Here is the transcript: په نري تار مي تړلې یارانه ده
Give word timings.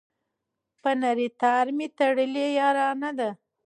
په 0.81 0.89
نري 1.01 1.27
تار 1.41 1.65
مي 1.77 1.87
تړلې 1.97 2.45
یارانه 2.59 3.09
ده 3.19 3.29